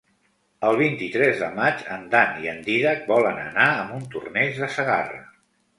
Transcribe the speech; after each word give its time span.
El 0.69 0.77
vint-i-tres 0.79 1.43
de 1.43 1.49
maig 1.59 1.83
en 1.97 2.09
Dan 2.15 2.41
i 2.47 2.51
en 2.55 2.65
Dídac 2.71 3.07
volen 3.13 3.41
anar 3.47 3.69
a 3.77 3.87
Montornès 3.93 4.61
de 4.65 4.77
Segarra. 4.81 5.27